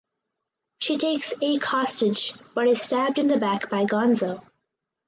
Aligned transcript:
She 0.79 0.97
takes 0.97 1.31
Ake 1.43 1.63
hostage 1.63 2.33
but 2.55 2.65
is 2.67 2.81
stabbed 2.81 3.19
in 3.19 3.27
the 3.27 3.37
back 3.37 3.69
by 3.69 3.85
Gonzo. 3.85 4.43